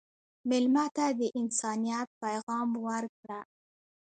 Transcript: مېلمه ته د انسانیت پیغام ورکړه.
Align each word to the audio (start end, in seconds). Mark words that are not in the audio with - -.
مېلمه 0.49 0.85
ته 0.95 1.05
د 1.19 1.21
انسانیت 1.39 2.07
پیغام 2.23 2.69
ورکړه. 2.87 3.39